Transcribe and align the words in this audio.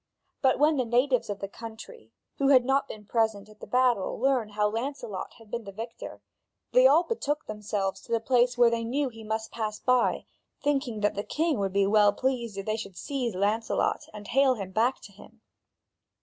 But 0.41 0.57
when 0.57 0.77
the 0.77 0.83
natives 0.83 1.29
of 1.29 1.41
the 1.41 1.47
country, 1.47 2.11
who 2.39 2.47
had 2.47 2.65
not 2.65 2.87
been 2.87 3.05
present 3.05 3.47
at 3.47 3.59
the 3.59 3.67
battle, 3.67 4.19
learned 4.19 4.53
how 4.53 4.67
Lancelot 4.67 5.33
had 5.37 5.51
been 5.51 5.63
the 5.63 5.71
victor, 5.71 6.23
they 6.71 6.87
all 6.87 7.03
betook 7.03 7.45
themselves 7.45 8.01
to 8.01 8.11
the 8.11 8.19
place 8.19 8.57
where 8.57 8.71
they 8.71 8.83
knew 8.83 9.09
he 9.09 9.23
must 9.23 9.51
pass 9.51 9.79
by, 9.79 10.25
thinking 10.63 11.01
that 11.01 11.13
the 11.13 11.21
king 11.23 11.59
would 11.59 11.73
be 11.73 11.85
well 11.85 12.13
pleased 12.13 12.57
if 12.57 12.65
they 12.65 12.77
should 12.77 12.97
seize 12.97 13.35
Lancelot 13.35 14.05
and 14.11 14.27
hale 14.29 14.55
him 14.55 14.71
back 14.71 15.01
to 15.01 15.11
him. 15.11 15.41